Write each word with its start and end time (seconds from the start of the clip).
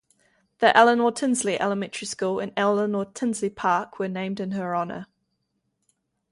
The 0.61 0.75
Eleanor 0.75 1.11
Tinsley 1.11 1.59
Elementary 1.61 2.07
School 2.07 2.39
and 2.39 2.53
Eleanor 2.57 3.05
Tinsley 3.05 3.51
Park 3.51 3.99
were 3.99 4.07
named 4.07 4.39
in 4.39 4.53
her 4.53 4.73
honor. 4.73 5.05